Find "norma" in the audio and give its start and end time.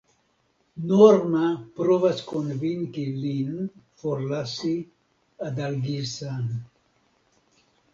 0.91-1.43